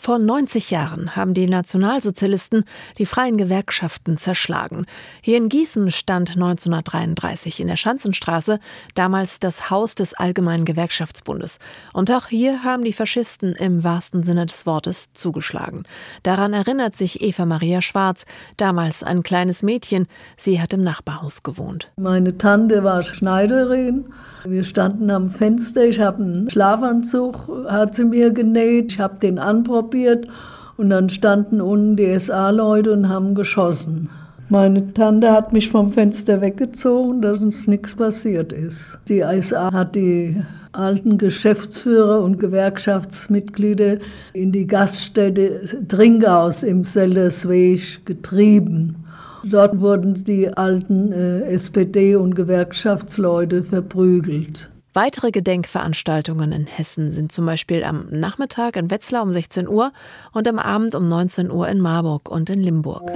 Vor 0.00 0.20
90 0.20 0.70
Jahren 0.70 1.16
haben 1.16 1.34
die 1.34 1.48
Nationalsozialisten 1.48 2.64
die 2.98 3.04
freien 3.04 3.36
Gewerkschaften 3.36 4.16
zerschlagen. 4.16 4.86
Hier 5.22 5.36
in 5.36 5.48
Gießen 5.48 5.90
stand 5.90 6.36
1933 6.36 7.58
in 7.58 7.66
der 7.66 7.76
Schanzenstraße 7.76 8.60
damals 8.94 9.40
das 9.40 9.70
Haus 9.70 9.96
des 9.96 10.14
Allgemeinen 10.14 10.64
Gewerkschaftsbundes. 10.64 11.58
Und 11.92 12.12
auch 12.12 12.28
hier 12.28 12.62
haben 12.62 12.84
die 12.84 12.92
Faschisten 12.92 13.56
im 13.56 13.82
wahrsten 13.82 14.22
Sinne 14.22 14.46
des 14.46 14.66
Wortes 14.66 15.12
zugeschlagen. 15.14 15.82
Daran 16.22 16.52
erinnert 16.52 16.94
sich 16.94 17.20
Eva 17.20 17.44
Maria 17.44 17.82
Schwarz, 17.82 18.24
damals 18.56 19.02
ein 19.02 19.24
kleines 19.24 19.64
Mädchen. 19.64 20.06
Sie 20.36 20.62
hat 20.62 20.72
im 20.72 20.84
Nachbarhaus 20.84 21.42
gewohnt. 21.42 21.90
Meine 21.96 22.38
Tante 22.38 22.84
war 22.84 23.02
Schneiderin. 23.02 24.04
Wir 24.44 24.62
standen 24.62 25.10
am 25.10 25.28
Fenster. 25.28 25.86
Ich 25.86 25.98
habe 25.98 26.22
einen 26.22 26.48
Schlafanzug, 26.48 27.48
hat 27.66 27.96
sie 27.96 28.04
mir 28.04 28.30
genäht. 28.30 28.92
Ich 28.92 29.00
habe 29.00 29.18
den 29.18 29.40
anprobiert 29.40 29.87
probiert 29.88 30.28
und 30.76 30.90
dann 30.90 31.08
standen 31.08 31.60
unten 31.60 31.96
die 31.96 32.18
SA-Leute 32.18 32.92
und 32.92 33.08
haben 33.08 33.34
geschossen. 33.34 34.10
Meine 34.50 34.92
Tante 34.94 35.30
hat 35.30 35.52
mich 35.52 35.70
vom 35.70 35.90
Fenster 35.90 36.40
weggezogen, 36.40 37.22
dass 37.22 37.40
uns 37.40 37.66
nichts 37.66 37.94
passiert 37.94 38.52
ist. 38.52 38.98
Die 39.08 39.22
SA 39.42 39.72
hat 39.72 39.94
die 39.94 40.42
alten 40.72 41.18
Geschäftsführer 41.18 42.22
und 42.22 42.38
Gewerkschaftsmitglieder 42.38 43.96
in 44.34 44.52
die 44.52 44.66
Gaststätte 44.66 45.60
Trinkhaus 45.88 46.62
im 46.62 46.84
Sellersweg 46.84 48.04
getrieben. 48.06 48.96
Dort 49.44 49.80
wurden 49.80 50.14
die 50.24 50.48
alten 50.48 51.12
äh, 51.12 51.40
SPD- 51.52 52.16
und 52.16 52.34
Gewerkschaftsleute 52.34 53.62
verprügelt. 53.62 54.68
Weitere 55.00 55.30
Gedenkveranstaltungen 55.30 56.50
in 56.50 56.66
Hessen 56.66 57.12
sind 57.12 57.30
zum 57.30 57.46
Beispiel 57.46 57.84
am 57.84 58.08
Nachmittag 58.10 58.74
in 58.74 58.90
Wetzlar 58.90 59.22
um 59.22 59.30
16 59.30 59.68
Uhr 59.68 59.92
und 60.32 60.48
am 60.48 60.58
Abend 60.58 60.96
um 60.96 61.06
19 61.06 61.52
Uhr 61.52 61.68
in 61.68 61.78
Marburg 61.78 62.28
und 62.28 62.50
in 62.50 62.58
Limburg. 62.58 63.08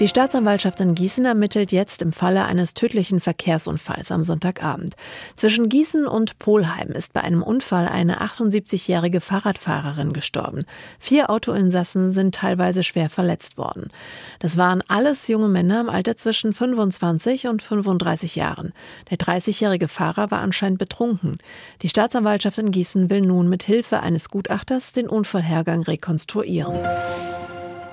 Die 0.00 0.08
Staatsanwaltschaft 0.08 0.80
in 0.80 0.94
Gießen 0.94 1.26
ermittelt 1.26 1.70
jetzt 1.70 2.02
im 2.02 2.12
Falle 2.12 2.46
eines 2.46 2.74
tödlichen 2.74 3.20
Verkehrsunfalls 3.20 4.10
am 4.10 4.22
Sonntagabend. 4.22 4.94
Zwischen 5.36 5.68
Gießen 5.68 6.06
und 6.06 6.38
Polheim 6.38 6.88
ist 6.92 7.12
bei 7.12 7.20
einem 7.20 7.42
Unfall 7.42 7.86
eine 7.86 8.20
78-jährige 8.22 9.20
Fahrradfahrerin 9.20 10.12
gestorben. 10.12 10.64
Vier 10.98 11.30
Autoinsassen 11.30 12.10
sind 12.10 12.34
teilweise 12.34 12.82
schwer 12.82 13.10
verletzt 13.10 13.58
worden. 13.58 13.90
Das 14.40 14.56
waren 14.56 14.82
alles 14.88 15.28
junge 15.28 15.48
Männer 15.48 15.82
im 15.82 15.90
Alter 15.90 16.16
zwischen 16.16 16.54
25 16.54 17.46
und 17.46 17.62
35 17.62 18.34
Jahren. 18.34 18.72
Der 19.10 19.18
30-jährige 19.18 19.88
Fahrer 19.88 20.30
war 20.30 20.40
anscheinend 20.40 20.78
betrunken. 20.78 21.38
Die 21.82 21.88
Staatsanwaltschaft 21.88 22.58
in 22.58 22.72
Gießen 22.72 23.10
will 23.10 23.20
nun 23.20 23.48
mit 23.48 23.62
Hilfe 23.62 24.00
eines 24.00 24.30
Gutachters 24.30 24.92
den 24.92 25.08
Unfallhergang 25.08 25.82
rekonstruieren. 25.82 26.78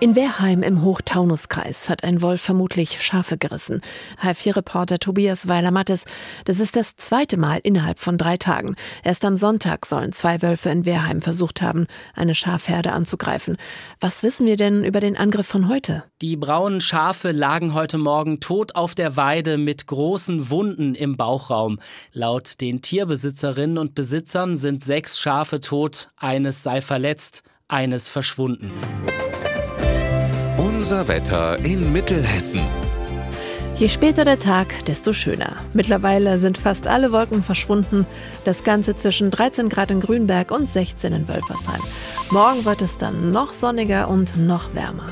In 0.01 0.15
Wehrheim 0.15 0.63
im 0.63 0.81
Hochtaunuskreis 0.81 1.89
hat 1.89 2.05
ein 2.05 2.21
Wolf 2.21 2.39
vermutlich 2.39 3.03
Schafe 3.03 3.37
gerissen. 3.37 3.81
H4-Reporter 4.23 4.97
Tobias 4.97 5.49
Weiler-Mattes. 5.49 6.05
Das 6.45 6.61
ist 6.61 6.77
das 6.77 6.95
zweite 6.95 7.35
Mal 7.35 7.59
innerhalb 7.63 7.99
von 7.99 8.17
drei 8.17 8.37
Tagen. 8.37 8.77
Erst 9.03 9.25
am 9.25 9.35
Sonntag 9.35 9.85
sollen 9.85 10.13
zwei 10.13 10.41
Wölfe 10.41 10.69
in 10.69 10.85
Wehrheim 10.85 11.21
versucht 11.21 11.61
haben, 11.61 11.85
eine 12.15 12.33
Schafherde 12.33 12.93
anzugreifen. 12.93 13.57
Was 13.99 14.23
wissen 14.23 14.47
wir 14.47 14.55
denn 14.55 14.85
über 14.85 15.01
den 15.01 15.17
Angriff 15.17 15.47
von 15.47 15.67
heute? 15.67 16.05
Die 16.21 16.37
braunen 16.37 16.79
Schafe 16.79 17.33
lagen 17.33 17.73
heute 17.73 17.97
Morgen 17.97 18.39
tot 18.39 18.75
auf 18.75 18.95
der 18.95 19.17
Weide 19.17 19.57
mit 19.57 19.85
großen 19.85 20.49
Wunden 20.49 20.95
im 20.95 21.17
Bauchraum. 21.17 21.77
Laut 22.13 22.61
den 22.61 22.81
Tierbesitzerinnen 22.81 23.77
und 23.77 23.95
Besitzern 23.95 24.55
sind 24.55 24.81
sechs 24.81 25.19
Schafe 25.19 25.59
tot, 25.59 26.07
eines 26.15 26.63
sei 26.63 26.81
verletzt, 26.81 27.43
eines 27.67 28.07
verschwunden. 28.07 28.71
Unser 30.89 31.07
Wetter 31.07 31.63
in 31.63 31.93
Mittelhessen. 31.93 32.61
Je 33.75 33.89
später 33.89 34.25
der 34.25 34.39
Tag, 34.39 34.85
desto 34.85 35.13
schöner. 35.13 35.55
Mittlerweile 35.71 36.39
sind 36.39 36.57
fast 36.57 36.87
alle 36.87 37.11
Wolken 37.11 37.43
verschwunden. 37.43 38.07
Das 38.43 38.63
Ganze 38.63 38.95
zwischen 38.95 39.29
13 39.29 39.69
Grad 39.69 39.91
in 39.91 39.99
Grünberg 39.99 40.49
und 40.49 40.67
16 40.67 41.13
in 41.13 41.27
Wölfersheim. 41.27 41.79
Morgen 42.31 42.65
wird 42.65 42.81
es 42.81 42.97
dann 42.97 43.29
noch 43.29 43.53
sonniger 43.53 44.09
und 44.09 44.35
noch 44.35 44.73
wärmer. 44.73 45.09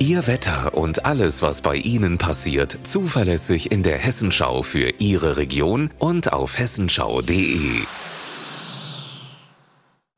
Ihr 0.00 0.26
Wetter 0.26 0.76
und 0.76 1.04
alles, 1.06 1.42
was 1.42 1.62
bei 1.62 1.76
Ihnen 1.76 2.18
passiert, 2.18 2.76
zuverlässig 2.82 3.70
in 3.70 3.84
der 3.84 3.98
Hessenschau 3.98 4.64
für 4.64 4.94
Ihre 4.98 5.36
Region 5.36 5.90
und 6.00 6.32
auf 6.32 6.58
hessenschau.de. 6.58 7.84